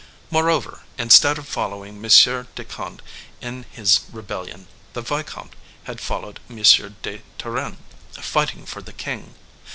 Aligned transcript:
Moreover, 0.31 0.81
instead 0.97 1.37
of 1.37 1.47
following 1.47 2.03
M. 2.03 2.45
de 2.55 2.65
Conde 2.67 3.03
in 3.39 3.67
his 3.69 3.99
rebellion, 4.11 4.67
the 4.93 5.01
vicomte 5.03 5.55
had 5.83 6.01
followed 6.01 6.39
M. 6.49 6.55
de 7.03 7.21
Turenne, 7.37 7.77
fighting 8.19 8.65
for 8.65 8.81
the 8.81 8.93
king. 8.93 9.35